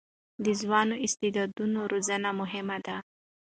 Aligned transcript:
د 0.43 0.45
ځوانو 0.61 0.95
استعدادونو 1.05 1.79
روزنه 1.91 2.29
مهمه 2.41 2.77
ده. 2.85 2.95